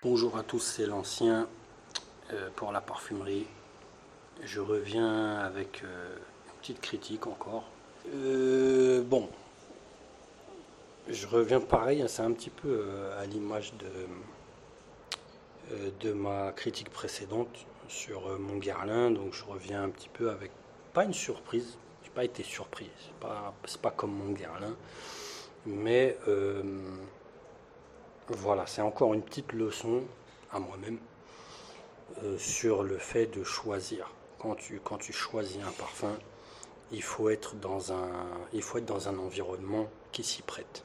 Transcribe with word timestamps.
Bonjour 0.00 0.38
à 0.38 0.44
tous, 0.44 0.60
c'est 0.60 0.86
l'ancien 0.86 1.48
euh, 2.32 2.50
pour 2.54 2.70
la 2.70 2.80
parfumerie. 2.80 3.48
Je 4.44 4.60
reviens 4.60 5.38
avec 5.38 5.82
euh, 5.82 6.16
une 6.46 6.52
petite 6.60 6.80
critique 6.80 7.26
encore. 7.26 7.64
Euh, 8.14 9.02
bon, 9.02 9.28
je 11.08 11.26
reviens 11.26 11.58
pareil, 11.58 12.04
c'est 12.06 12.22
un 12.22 12.30
petit 12.30 12.50
peu 12.50 12.86
à 13.18 13.26
l'image 13.26 13.72
de, 16.04 16.12
ma 16.12 16.52
critique 16.52 16.90
précédente 16.90 17.66
sur 17.88 18.38
mon 18.38 18.58
Guerlain. 18.58 19.10
Donc 19.10 19.34
je 19.34 19.44
reviens 19.44 19.82
un 19.82 19.90
petit 19.90 20.10
peu 20.10 20.30
avec 20.30 20.52
pas 20.92 21.02
une 21.02 21.12
surprise, 21.12 21.76
j'ai 22.04 22.10
pas 22.10 22.22
été 22.22 22.44
surpris, 22.44 22.88
c'est 23.04 23.14
pas, 23.14 23.52
pas 23.82 23.90
comme 23.90 24.12
mon 24.12 24.30
Guerlain, 24.30 24.76
mais 25.66 26.16
voilà, 28.30 28.66
c'est 28.66 28.82
encore 28.82 29.14
une 29.14 29.22
petite 29.22 29.52
leçon 29.52 30.02
à 30.52 30.58
moi-même 30.58 30.98
euh, 32.22 32.38
sur 32.38 32.82
le 32.82 32.98
fait 32.98 33.26
de 33.26 33.44
choisir. 33.44 34.10
Quand 34.38 34.54
tu, 34.54 34.80
quand 34.82 35.00
choisis 35.12 35.58
un 35.62 35.72
parfum, 35.72 36.16
il 36.92 37.02
faut 37.02 37.28
être 37.28 37.56
dans 37.56 37.92
un, 37.92 39.18
environnement 39.18 39.88
qui 40.12 40.24
s'y 40.24 40.42
prête. 40.42 40.84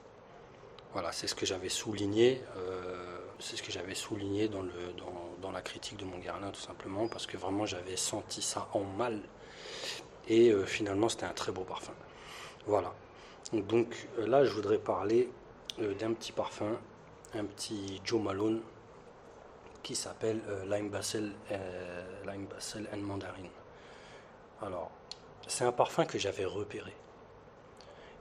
Voilà, 0.93 1.11
c'est 1.11 1.27
ce 1.27 1.35
que 1.35 1.45
j'avais 1.45 1.69
souligné. 1.69 2.41
Euh, 2.57 3.19
c'est 3.39 3.57
ce 3.57 3.63
que 3.63 3.71
j'avais 3.71 3.95
souligné 3.95 4.47
dans, 4.47 5.51
la 5.51 5.61
critique 5.61 5.97
de 5.97 6.05
mon 6.05 6.17
Guerlain, 6.17 6.51
tout 6.51 6.61
simplement, 6.61 7.07
parce 7.07 7.27
que 7.27 7.37
vraiment 7.37 7.65
j'avais 7.65 7.95
senti 7.95 8.41
ça 8.41 8.67
en 8.73 8.83
mal. 8.83 9.21
Et 10.27 10.49
euh, 10.49 10.65
finalement, 10.65 11.09
c'était 11.09 11.25
un 11.25 11.33
très 11.33 11.51
beau 11.51 11.63
parfum. 11.63 11.93
Voilà. 12.67 12.93
Donc 13.51 14.07
là, 14.17 14.45
je 14.45 14.51
voudrais 14.51 14.77
parler 14.77 15.29
d'un 15.77 16.13
petit 16.13 16.31
parfum 16.31 16.77
un 17.35 17.45
petit 17.45 18.01
Joe 18.03 18.21
Malone 18.21 18.61
qui 19.81 19.95
s'appelle 19.95 20.39
euh, 20.47 20.65
Lime, 20.65 20.89
Bassel, 20.89 21.31
euh, 21.51 22.23
and 22.93 22.97
Mandarin. 22.97 23.49
Alors, 24.61 24.91
c'est 25.47 25.65
un 25.65 25.71
parfum 25.71 26.05
que 26.05 26.17
j'avais 26.17 26.45
repéré. 26.45 26.93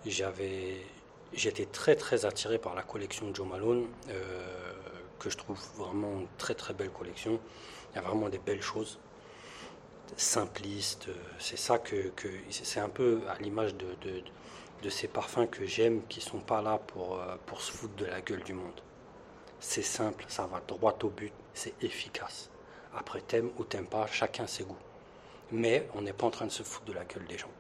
J'avais, 0.05 0.85
j'étais 1.33 1.67
très 1.67 1.95
très 1.95 2.25
attiré 2.25 2.59
par 2.59 2.75
la 2.75 2.83
collection 2.83 3.33
Joe 3.33 3.47
Malone, 3.47 3.87
euh, 4.09 4.73
que 5.21 5.31
je 5.31 5.37
trouve 5.37 5.61
vraiment 5.77 6.21
une 6.21 6.29
très 6.39 6.55
très 6.55 6.75
belle 6.75 6.91
collection. 6.91 7.39
Il 7.93 7.97
y 7.97 7.99
a 7.99 8.03
vraiment 8.03 8.29
des 8.29 8.39
belles 8.39 8.63
choses, 8.63 8.99
simplistes. 10.17 11.09
C'est 11.39 11.59
ça 11.59 11.79
que, 11.79 12.13
c'est 12.51 12.81
un 12.81 12.89
peu 12.89 13.21
à 13.29 13.39
l'image 13.39 13.77
de, 13.77 13.87
de, 14.01 14.23
de, 14.83 14.91
ces 14.91 15.07
parfums 15.07 15.47
que 15.49 15.65
j'aime, 15.65 16.03
qui 16.09 16.21
sont 16.21 16.41
pas 16.41 16.61
là 16.61 16.79
pour, 16.79 17.21
pour 17.47 17.61
se 17.61 17.71
foutre 17.71 17.95
de 17.97 18.07
la 18.07 18.21
gueule 18.21 18.43
du 18.43 18.55
monde. 18.55 18.81
C'est 19.65 19.83
simple, 19.83 20.25
ça 20.27 20.47
va 20.47 20.61
droit 20.67 20.99
au 21.05 21.09
but, 21.09 21.33
c'est 21.55 21.73
efficace. 21.85 22.51
Après, 22.97 23.21
t'aimes 23.21 23.53
ou 23.59 23.65
t'aimes 23.65 23.87
pas, 23.87 24.09
chacun 24.09 24.49
ses 24.49 24.65
goûts. 24.65 24.77
Mais 25.53 25.89
on 25.95 26.03
n'est 26.03 26.13
pas 26.13 26.27
en 26.27 26.31
train 26.31 26.47
de 26.47 26.51
se 26.51 26.65
foutre 26.65 26.87
de 26.87 26.93
la 26.93 27.05
gueule 27.05 27.25
des 27.27 27.39
gens. 27.39 27.51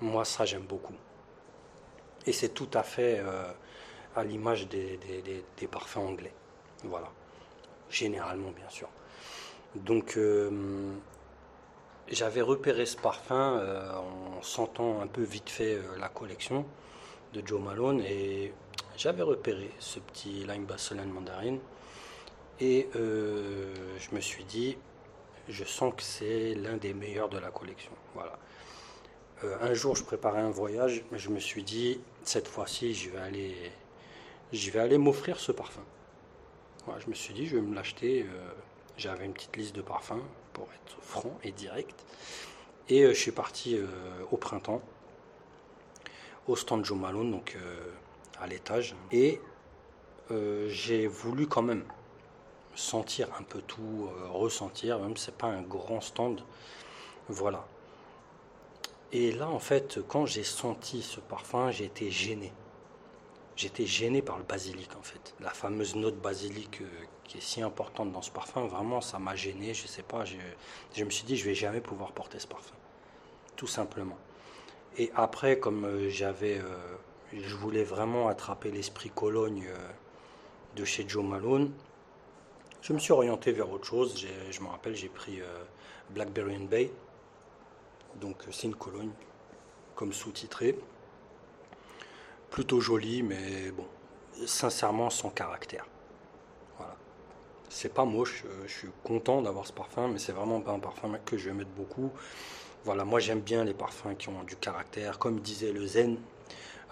Moi, 0.00 0.24
ça, 0.24 0.46
j'aime 0.46 0.62
beaucoup. 0.62 0.94
Et 2.26 2.32
c'est 2.32 2.48
tout 2.48 2.70
à 2.72 2.82
fait 2.82 3.18
euh, 3.18 3.52
à 4.16 4.24
l'image 4.24 4.68
des, 4.68 4.98
parfums 5.70 5.98
anglais. 5.98 6.32
Voilà. 6.82 7.10
Généralement, 7.90 8.50
bien 8.50 8.70
sûr. 8.70 8.88
Donc, 9.74 10.16
euh, 10.16 10.94
j'avais 12.08 12.40
repéré 12.40 12.86
ce 12.86 12.96
parfum 12.96 13.58
euh, 13.58 13.92
en 13.92 14.42
sentant 14.42 15.02
un 15.02 15.06
peu 15.06 15.22
vite 15.22 15.50
fait 15.50 15.78
la 15.98 16.08
collection 16.08 16.64
Joe 17.44 17.60
Malone 17.60 18.00
et 18.00 18.52
j'avais 18.96 19.22
repéré 19.22 19.70
ce 19.78 19.98
petit 19.98 20.44
lime 20.44 20.66
Barcelone 20.66 21.10
mandarine 21.10 21.58
et 22.60 22.88
euh, 22.94 23.74
je 23.98 24.14
me 24.14 24.20
suis 24.20 24.44
dit, 24.44 24.76
je 25.48 25.64
sens 25.64 25.92
que 25.96 26.02
c'est 26.02 26.54
l'un 26.54 26.76
des 26.76 26.94
meilleurs 26.94 27.28
de 27.28 27.38
la 27.38 27.50
collection. 27.50 27.92
Voilà. 28.14 28.38
Euh, 29.42 29.56
un 29.60 29.74
jour, 29.74 29.96
je 29.96 30.04
préparais 30.04 30.40
un 30.40 30.50
voyage, 30.50 31.04
mais 31.10 31.18
je 31.18 31.30
me 31.30 31.40
suis 31.40 31.64
dit, 31.64 32.00
cette 32.22 32.46
fois-ci, 32.46 32.94
je 32.94 33.10
vais 33.10 33.18
aller, 33.18 33.54
vais 34.52 34.98
m'offrir 34.98 35.40
ce 35.40 35.50
parfum. 35.50 35.82
je 36.98 37.08
me 37.08 37.14
suis 37.14 37.34
dit, 37.34 37.46
je 37.46 37.56
vais 37.56 37.62
me 37.62 37.74
l'acheter. 37.74 38.22
Euh, 38.22 38.50
j'avais 38.96 39.24
une 39.24 39.32
petite 39.32 39.56
liste 39.56 39.74
de 39.74 39.82
parfums 39.82 40.22
pour 40.52 40.68
être 40.72 40.96
franc 41.02 41.36
et 41.42 41.50
direct. 41.50 42.04
Et 42.88 43.06
je 43.06 43.12
suis 43.18 43.32
parti 43.32 43.78
au 44.30 44.36
printemps 44.36 44.82
au 46.48 46.56
stand 46.56 46.84
Joe 46.84 46.98
Malone, 46.98 47.30
donc 47.30 47.56
à 48.40 48.46
l'étage. 48.46 48.94
Et 49.12 49.40
euh, 50.30 50.68
j'ai 50.68 51.06
voulu 51.06 51.46
quand 51.46 51.62
même 51.62 51.84
sentir 52.74 53.28
un 53.38 53.42
peu 53.42 53.60
tout, 53.60 54.08
euh, 54.08 54.28
ressentir, 54.28 54.98
même 54.98 55.16
si 55.16 55.26
c'est 55.26 55.36
pas 55.36 55.46
un 55.46 55.62
grand 55.62 56.00
stand. 56.00 56.40
Voilà. 57.28 57.66
Et 59.12 59.32
là, 59.32 59.48
en 59.48 59.58
fait, 59.58 60.00
quand 60.08 60.26
j'ai 60.26 60.44
senti 60.44 61.02
ce 61.02 61.20
parfum, 61.20 61.70
j'ai 61.70 61.84
été 61.84 62.10
gêné. 62.10 62.52
J'étais 63.54 63.86
gêné 63.86 64.22
par 64.22 64.38
le 64.38 64.44
basilic, 64.44 64.96
en 64.96 65.02
fait. 65.02 65.34
La 65.40 65.50
fameuse 65.50 65.94
note 65.94 66.16
basilic 66.16 66.80
euh, 66.80 66.86
qui 67.22 67.38
est 67.38 67.42
si 67.42 67.62
importante 67.62 68.10
dans 68.10 68.22
ce 68.22 68.30
parfum, 68.30 68.66
vraiment, 68.66 69.00
ça 69.00 69.18
m'a 69.18 69.36
gêné. 69.36 69.74
Je 69.74 69.86
sais 69.86 70.02
pas, 70.02 70.24
je, 70.24 70.36
je 70.94 71.04
me 71.04 71.10
suis 71.10 71.24
dit, 71.24 71.36
je 71.36 71.44
vais 71.44 71.54
jamais 71.54 71.80
pouvoir 71.80 72.12
porter 72.12 72.38
ce 72.38 72.48
parfum. 72.48 72.74
Tout 73.56 73.68
simplement. 73.68 74.18
Et 74.96 75.10
après, 75.14 75.58
comme 75.58 76.08
j'avais 76.08 76.60
je 77.42 77.54
voulais 77.56 77.84
vraiment 77.84 78.28
attraper 78.28 78.70
l'esprit 78.70 79.10
Cologne 79.10 79.66
euh, 79.68 79.88
de 80.76 80.84
chez 80.84 81.08
Joe 81.08 81.24
Malone. 81.24 81.72
Je 82.82 82.92
me 82.92 82.98
suis 82.98 83.12
orienté 83.12 83.52
vers 83.52 83.70
autre 83.70 83.86
chose. 83.86 84.24
Je 84.50 84.60
me 84.60 84.68
rappelle, 84.68 84.94
j'ai 84.94 85.08
pris 85.08 85.40
euh, 85.40 85.64
Blackberry 86.10 86.56
and 86.56 86.66
Bay. 86.66 86.90
Donc 88.20 88.36
euh, 88.42 88.52
c'est 88.52 88.66
une 88.66 88.74
Cologne, 88.74 89.10
comme 89.94 90.12
sous-titré. 90.12 90.78
Plutôt 92.50 92.80
joli, 92.80 93.22
mais 93.22 93.70
bon, 93.70 93.86
sincèrement 94.46 95.10
sans 95.10 95.30
caractère. 95.30 95.86
Voilà. 96.76 96.94
C'est 97.68 97.92
pas 97.92 98.04
moche, 98.04 98.44
je 98.64 98.72
suis 98.72 98.88
content 99.02 99.42
d'avoir 99.42 99.66
ce 99.66 99.72
parfum, 99.72 100.06
mais 100.06 100.20
c'est 100.20 100.30
vraiment 100.30 100.60
pas 100.60 100.70
un 100.70 100.78
parfum 100.78 101.18
que 101.24 101.36
je 101.36 101.48
vais 101.48 101.54
mettre 101.54 101.70
beaucoup. 101.70 102.12
Voilà, 102.84 103.06
moi 103.06 103.18
j'aime 103.18 103.40
bien 103.40 103.64
les 103.64 103.72
parfums 103.72 104.14
qui 104.18 104.28
ont 104.28 104.42
du 104.44 104.56
caractère. 104.56 105.18
Comme 105.18 105.40
disait 105.40 105.72
le 105.72 105.86
Zen, 105.86 106.18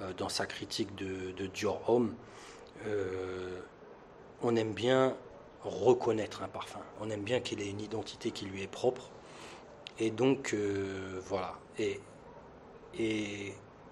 euh, 0.00 0.14
dans 0.14 0.30
sa 0.30 0.47
critique 0.47 0.94
de, 0.94 1.47
Dior 1.48 1.82
Homme, 1.88 2.14
euh, 2.86 3.60
on 4.41 4.56
aime 4.56 4.72
bien 4.72 5.14
reconnaître 5.62 6.42
un 6.42 6.48
parfum. 6.48 6.81
On 7.00 7.10
aime 7.10 7.22
bien 7.22 7.41
qu'il 7.41 7.60
ait 7.60 7.69
une 7.69 7.81
identité 7.81 8.31
qui 8.31 8.47
lui 8.47 8.62
est 8.62 8.70
propre. 8.70 9.10
Et 9.98 10.10
donc, 10.10 10.54
euh, 10.54 11.20
voilà. 11.26 11.58
Et, 11.78 12.00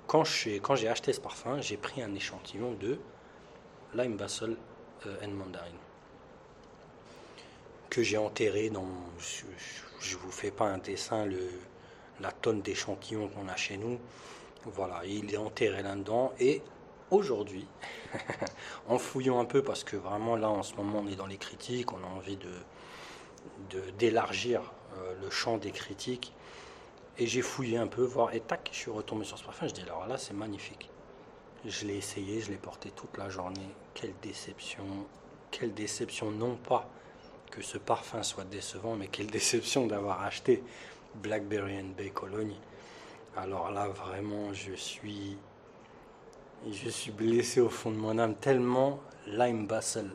quand 0.07 0.25
j'ai 0.25 0.89
acheté 0.89 1.13
ce 1.13 1.21
parfum, 1.21 1.61
j'ai 1.61 1.77
pris 1.77 2.03
un 2.03 2.15
échantillon 2.15 2.73
de 2.73 2.99
Lime 3.95 4.17
Basel 4.17 4.57
and 5.23 5.29
Mandarin 5.29 5.67
que 7.91 8.03
j'ai 8.03 8.17
enterré 8.17 8.71
dans. 8.71 8.87
Je 10.01 10.17
ne 10.17 10.21
vous 10.21 10.31
fais 10.31 10.51
pas 10.51 10.67
un 10.67 10.79
dessin, 10.79 11.27
le, 11.27 11.51
la 12.21 12.33
tonne 12.33 12.63
d'échantillons 12.63 13.29
qu'on 13.29 13.49
a 13.49 13.57
chez 13.57 13.77
nous. 13.77 13.99
Voilà, 14.65 15.03
il 15.05 15.33
est 15.33 15.39
enterré 15.39 15.83
là-dedans. 15.83 16.33
Et 16.39 16.63
aujourd'hui, 17.11 17.67
en 18.89 18.99
fouillant 18.99 19.41
un 19.41 19.45
peu, 19.45 19.63
parce 19.63 19.85
que 19.85 19.97
vraiment 19.97 20.37
là 20.37 20.51
en 20.51 20.63
ce 20.63 20.75
moment 20.75 21.03
on 21.05 21.09
est 21.09 21.17
dans 21.17 21.27
les 21.27 21.39
critiques, 21.39 21.93
on 21.93 22.03
a 22.03 22.09
envie 22.17 22.37
de 22.37 22.51
d'élargir 23.99 24.61
euh, 24.99 25.15
le 25.23 25.31
champ 25.31 25.57
des 25.57 25.71
critiques. 25.71 26.35
Et 27.19 27.27
j'ai 27.27 27.43
fouillé 27.43 27.77
un 27.77 27.87
peu, 27.87 28.03
voir, 28.03 28.35
et 28.35 28.41
tac, 28.41 28.71
je 28.73 28.79
suis 28.79 28.91
retombé 28.91 29.25
sur 29.25 29.39
ce 29.39 29.45
parfum. 29.45 29.69
Je 29.69 29.75
dis 29.75 29.83
alors 29.83 30.07
là, 30.07 30.17
c'est 30.17 30.35
magnifique. 30.35 30.91
Je 31.67 31.87
l'ai 31.87 31.97
essayé, 31.97 32.41
je 32.41 32.51
l'ai 32.51 32.57
porté 32.57 32.91
toute 32.91 33.17
la 33.19 33.29
journée. 33.29 33.69
Quelle 33.95 34.15
déception, 34.23 34.85
quelle 35.51 35.75
déception, 35.75 36.31
non 36.31 36.57
pas 36.57 36.89
que 37.51 37.63
ce 37.63 37.79
parfum 37.79 38.23
soit 38.23 38.45
décevant, 38.45 38.95
mais 38.97 39.09
quelle 39.09 39.27
déception 39.27 39.87
d'avoir 39.87 40.23
acheté 40.23 40.63
Blackberry 41.15 41.79
and 41.79 41.95
Bay 41.97 42.11
Cologne 42.11 42.57
alors 43.37 43.71
là, 43.71 43.87
vraiment, 43.87 44.53
je 44.53 44.73
suis, 44.75 45.39
je 46.69 46.89
suis 46.89 47.13
blessé 47.13 47.61
au 47.61 47.69
fond 47.69 47.91
de 47.93 47.97
mon 47.97 48.19
âme 48.19 48.35
tellement 48.35 49.01
Lime 49.27 49.67
Basel 49.67 50.11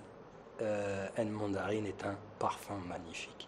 euh, 0.61 1.07
and 1.17 1.25
Mandarin 1.25 1.85
est 1.85 2.03
un 2.03 2.17
parfum 2.39 2.77
magnifique. 2.87 3.47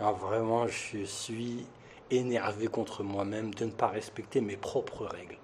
Alors 0.00 0.16
vraiment, 0.16 0.66
je 0.68 1.04
suis 1.04 1.66
énervé 2.10 2.68
contre 2.68 3.02
moi-même 3.02 3.52
de 3.54 3.66
ne 3.66 3.70
pas 3.70 3.88
respecter 3.88 4.40
mes 4.40 4.56
propres 4.56 5.04
règles. 5.04 5.36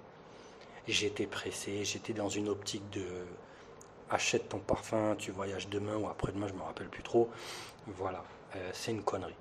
J'étais 0.87 1.27
pressé, 1.27 1.85
j'étais 1.85 2.13
dans 2.13 2.29
une 2.29 2.49
optique 2.49 2.89
de 2.89 3.05
achète 4.09 4.49
ton 4.49 4.59
parfum, 4.59 5.15
tu 5.17 5.31
voyages 5.31 5.67
demain 5.69 5.97
ou 5.97 6.07
après-demain, 6.07 6.47
je 6.47 6.53
me 6.53 6.61
rappelle 6.61 6.89
plus 6.89 7.03
trop. 7.03 7.29
Voilà, 7.85 8.23
euh, 8.55 8.69
c'est 8.73 8.91
une 8.91 9.03
connerie. 9.03 9.35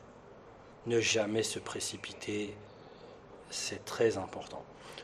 Ne 0.86 1.00
jamais 1.00 1.42
se 1.42 1.58
précipiter 1.58 2.54
c'est 3.54 3.84
très 3.84 4.18
important. 4.18 4.62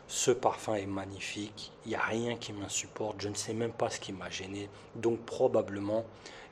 Ce 0.09 0.31
parfum 0.31 0.75
est 0.75 0.87
magnifique, 0.87 1.73
il 1.85 1.91
n'y 1.91 1.95
a 1.95 2.03
rien 2.03 2.37
qui 2.37 2.53
m'insupporte, 2.53 3.21
je 3.21 3.29
ne 3.29 3.35
sais 3.35 3.55
même 3.55 3.73
pas 3.73 3.91
ce 3.91 4.01
qui 4.01 4.13
m'a 4.13 4.29
gêné. 4.29 4.69
Donc 4.97 5.21
probablement, 5.21 6.05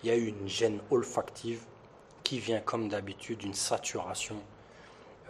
il 0.02 0.08
y 0.08 0.12
a 0.12 0.16
eu 0.16 0.26
une 0.26 0.48
gêne 0.48 0.80
olfactive 0.90 1.62
qui 2.22 2.38
vient 2.38 2.60
comme 2.60 2.88
d'habitude 2.88 3.38
d'une 3.38 3.54
saturation 3.54 4.36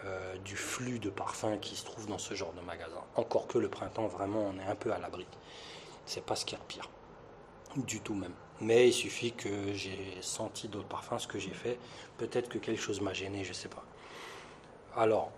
euh, 0.04 0.36
du 0.38 0.56
flux 0.56 0.98
de 0.98 1.10
parfums 1.10 1.58
qui 1.60 1.74
se 1.74 1.84
trouve 1.86 2.06
dans 2.06 2.18
ce 2.18 2.34
genre 2.34 2.52
de 2.52 2.60
magasin. 2.60 3.02
Encore 3.16 3.46
que 3.46 3.58
le 3.58 3.68
printemps, 3.68 4.08
vraiment, 4.08 4.42
on 4.42 4.58
est 4.58 4.70
un 4.70 4.76
peu 4.76 4.92
à 4.92 4.98
l'abri. 4.98 5.26
C'est 6.04 6.24
pas 6.24 6.36
ce 6.36 6.44
qu'il 6.44 6.58
y 6.58 6.60
a 6.60 6.64
de 6.64 6.68
pire. 6.68 6.90
Du 7.86 8.00
tout 8.00 8.14
même. 8.14 8.32
Mais 8.60 8.88
il 8.88 8.92
suffit 8.92 9.32
que 9.32 9.72
j'ai 9.72 10.18
senti 10.20 10.66
d'autres 10.66 10.88
parfums, 10.88 11.18
ce 11.18 11.28
que 11.28 11.38
j'ai 11.38 11.52
fait. 11.52 11.78
Peut-être 12.16 12.48
que 12.48 12.58
quelque 12.58 12.80
chose 12.80 13.00
m'a 13.00 13.12
gêné, 13.12 13.44
je 13.44 13.52
sais 13.52 13.68
pas. 13.68 13.84
Alors, 14.96 15.30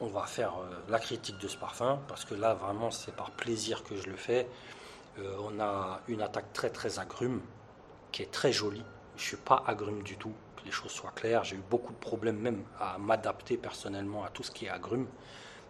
on 0.00 0.06
va 0.06 0.24
faire 0.24 0.54
euh, 0.58 0.70
la 0.88 0.98
critique 0.98 1.36
de 1.38 1.46
ce 1.46 1.58
parfum, 1.58 2.00
parce 2.08 2.24
que 2.24 2.34
là, 2.34 2.54
vraiment, 2.54 2.90
c'est 2.90 3.14
par 3.14 3.32
plaisir 3.32 3.84
que 3.84 3.96
je 3.96 4.08
le 4.08 4.16
fais. 4.16 4.48
Euh, 5.18 5.36
on 5.40 5.60
a 5.60 6.00
une 6.08 6.22
attaque 6.22 6.50
très 6.54 6.70
très 6.70 6.98
agrume, 6.98 7.42
qui 8.12 8.22
est 8.22 8.30
très 8.30 8.50
jolie. 8.50 8.84
Je 9.16 9.24
suis 9.24 9.36
pas 9.36 9.62
agrume 9.66 10.02
du 10.02 10.16
tout, 10.16 10.32
que 10.56 10.64
les 10.64 10.70
choses 10.70 10.92
soient 10.92 11.12
claires. 11.14 11.44
J'ai 11.44 11.56
eu 11.56 11.64
beaucoup 11.68 11.92
de 11.92 11.98
problèmes 11.98 12.38
même 12.38 12.64
à 12.80 12.96
m'adapter 12.96 13.58
personnellement 13.58 14.24
à 14.24 14.30
tout 14.30 14.42
ce 14.42 14.52
qui 14.52 14.66
est 14.66 14.70
agrume. 14.70 15.06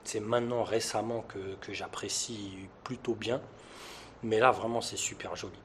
C'est 0.05 0.21
maintenant 0.21 0.63
récemment 0.63 1.23
que 1.23 1.73
j'apprécie 1.73 2.57
plutôt 2.85 3.15
bien. 3.15 3.41
Mais 4.23 4.39
là, 4.39 4.53
vraiment, 4.53 4.81
c'est 4.81 4.97
super 4.97 5.35
joli. 5.37 5.59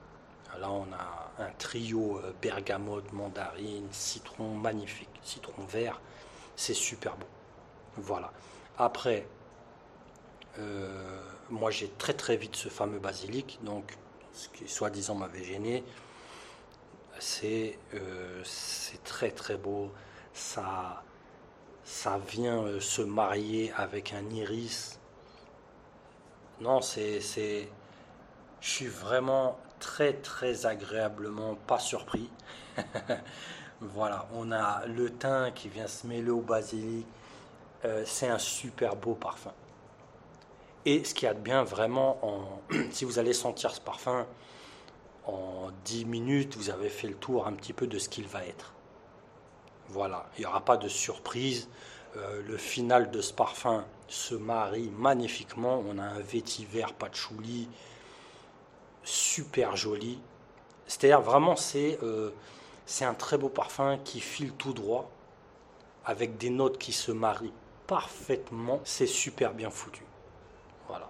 Là, 0.60 0.70
on 0.70 0.88
a 0.94 1.32
un 1.44 1.50
trio 1.58 2.20
euh, 2.20 2.34
bergamote, 2.42 3.12
mandarine, 3.14 3.88
citron 3.92 4.50
magnifique, 4.50 5.10
citron 5.24 5.64
vert. 5.66 6.00
C'est 6.56 6.74
super 6.74 7.16
beau. 7.18 7.26
Voilà. 7.98 8.32
Après, 8.78 9.28
euh, 10.60 11.22
moi 11.50 11.72
j'ai 11.72 11.90
très 11.90 12.14
très 12.14 12.38
vite 12.38 12.56
ce 12.56 12.70
fameux 12.70 13.00
basilic, 13.00 13.60
donc 13.64 13.98
ce 14.34 14.50
qui 14.50 14.68
soi-disant 14.68 15.16
m'avait 15.16 15.44
gêné, 15.44 15.84
c'est 17.20 17.78
euh, 17.94 18.44
très 19.04 19.32
très 19.32 19.58
beau, 19.58 19.92
ça, 20.34 21.04
ça 21.84 22.20
vient 22.28 22.80
se 22.80 23.02
marier 23.02 23.72
avec 23.76 24.14
un 24.14 24.30
iris. 24.30 25.00
Non, 26.62 26.82
c'est. 26.82 27.20
Je 28.62 28.70
suis 28.70 28.88
vraiment 28.88 29.60
très 29.84 30.14
très 30.14 30.66
agréablement 30.66 31.56
pas 31.68 31.78
surpris. 31.78 32.30
voilà, 33.82 34.28
on 34.34 34.50
a 34.54 34.86
le 34.88 35.10
thym 35.10 35.52
qui 35.54 35.68
vient 35.68 35.88
se 35.88 36.08
mêler 36.08 36.30
au 36.30 36.40
basilic 36.40 37.06
euh, 37.86 38.04
c'est 38.06 38.30
un 38.30 38.40
super 38.40 38.96
beau 38.96 39.14
parfum. 39.14 39.52
Et 40.86 41.04
ce 41.04 41.14
qu'il 41.14 41.26
y 41.26 41.30
a 41.30 41.34
de 41.34 41.40
bien 41.40 41.64
vraiment, 41.64 42.62
si 42.92 43.04
vous 43.04 43.20
allez 43.20 43.34
sentir 43.34 43.72
ce 43.72 43.82
parfum, 43.82 44.26
en 45.26 45.70
10 45.84 46.06
minutes, 46.06 46.56
vous 46.56 46.70
avez 46.70 46.90
fait 46.90 47.08
le 47.08 47.16
tour 47.16 47.46
un 47.46 47.54
petit 47.54 47.74
peu 47.74 47.88
de 47.88 48.00
ce 48.00 48.08
qu'il 48.08 48.28
va 48.28 48.46
être. 48.46 48.74
Voilà, 49.90 50.30
il 50.38 50.42
n'y 50.42 50.46
aura 50.46 50.64
pas 50.64 50.78
de 50.78 50.88
surprise. 50.88 51.68
Euh, 52.16 52.42
le 52.48 52.58
final 52.58 53.12
de 53.12 53.20
ce 53.20 53.34
parfum 53.34 53.86
se 54.08 54.36
marie 54.36 54.90
magnifiquement. 54.90 55.84
On 55.86 55.98
a 55.98 56.04
un 56.04 56.20
vétiver 56.22 56.86
patchouli 56.98 57.68
super 59.04 59.76
joli. 59.76 60.20
C'est-à-dire 60.88 61.22
vraiment 61.22 61.56
euh, 61.76 62.32
c'est 62.86 63.06
un 63.06 63.14
très 63.14 63.38
beau 63.38 63.50
parfum 63.50 63.98
qui 64.04 64.20
file 64.20 64.54
tout 64.54 64.74
droit 64.74 65.10
avec 66.06 66.38
des 66.38 66.50
notes 66.50 66.78
qui 66.78 66.92
se 66.92 67.12
marient 67.12 67.54
parfaitement. 67.88 68.82
C'est 68.84 69.08
super 69.08 69.54
bien 69.54 69.70
foutu. 69.70 70.04
Voilà. 70.88 71.10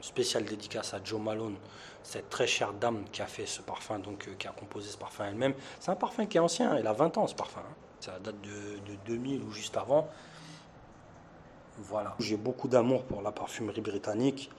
spécial 0.00 0.44
dédicace 0.44 0.94
à 0.94 1.00
Joe 1.02 1.20
Malone, 1.20 1.56
cette 2.02 2.28
très 2.28 2.46
chère 2.46 2.72
dame 2.72 3.04
qui 3.10 3.22
a 3.22 3.26
fait 3.26 3.46
ce 3.46 3.62
parfum, 3.62 3.98
donc 3.98 4.28
euh, 4.28 4.34
qui 4.38 4.46
a 4.46 4.52
composé 4.52 4.90
ce 4.90 4.96
parfum 4.98 5.26
elle-même. 5.26 5.54
C'est 5.80 5.90
un 5.90 5.96
parfum 5.96 6.26
qui 6.26 6.36
est 6.36 6.40
ancien, 6.40 6.76
elle 6.76 6.86
a 6.86 6.92
20 6.92 7.18
ans 7.18 7.26
ce 7.26 7.34
parfum. 7.34 7.60
Hein. 7.60 7.74
Ça 8.00 8.18
date 8.20 8.40
de, 8.42 8.94
2000 9.06 9.42
ou 9.42 9.50
juste 9.50 9.76
avant. 9.76 10.08
Voilà. 11.78 12.14
J'ai 12.18 12.36
beaucoup 12.36 12.68
d'amour 12.68 13.04
pour 13.04 13.22
la 13.22 13.32
parfumerie 13.32 13.80
britannique. 13.80 14.50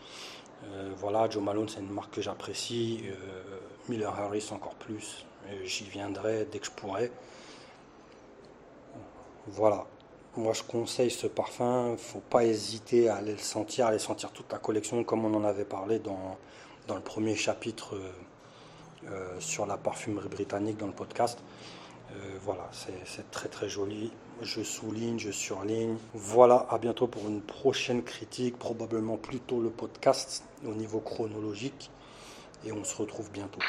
Euh, 0.66 0.92
voilà, 0.98 1.30
Joe 1.30 1.44
Malone, 1.44 1.70
c'est 1.70 1.80
une 1.80 1.92
marque 1.92 2.14
que 2.16 2.22
j'apprécie. 2.22 3.04
Euh, 3.06 3.60
Miller 3.88 4.18
Harris 4.20 4.50
encore 4.52 4.76
plus. 4.76 5.26
J'y 5.64 5.86
viendrai 5.86 6.46
dès 6.52 6.60
que 6.60 6.66
je 6.66 6.72
pourrai. 6.72 7.12
Voilà. 9.48 9.86
Moi, 10.38 10.54
je 10.54 10.62
conseille 10.62 11.10
ce 11.10 11.26
parfum. 11.28 11.92
Il 11.94 11.98
faut 11.98 12.20
pas 12.22 12.46
hésiter 12.46 13.10
à 13.10 13.16
aller 13.16 13.32
le 13.32 13.40
sentir, 13.40 13.86
à 13.86 13.90
aller 13.90 14.00
sentir 14.00 14.32
toute 14.32 14.52
la 14.52 14.60
collection, 14.60 15.04
comme 15.04 15.26
on 15.26 15.34
en 15.34 15.44
avait 15.44 15.66
parlé 15.66 16.00
dans, 16.00 16.38
le 16.88 17.02
premier 17.02 17.36
chapitre 17.36 17.96
euh, 17.96 18.12
euh, 19.10 19.40
sur 19.40 19.66
la 19.66 19.78
parfumerie 19.78 20.30
britannique 20.30 20.78
dans 20.78 20.88
le 20.88 20.94
podcast. 20.94 21.40
Euh, 22.12 22.38
voilà, 22.44 22.70
c'est 22.72 23.30
très 23.32 23.50
très 23.50 23.70
joli. 23.70 24.12
Je 24.42 24.62
souligne, 24.64 25.20
je 25.20 25.32
surligne. 25.32 25.98
Voilà, 26.14 26.66
à 26.70 26.78
bientôt 26.78 27.08
pour 27.08 27.28
une 27.28 27.42
prochaine 27.42 28.04
critique, 28.04 28.58
probablement 28.58 29.18
plutôt 29.18 29.60
le 29.60 29.70
podcast 29.70 30.44
au 30.66 30.74
niveau 30.74 31.00
chronologique. 31.00 31.92
Et 32.66 32.72
on 32.72 32.84
se 32.84 32.96
retrouve 32.96 33.32
bientôt. 33.32 33.60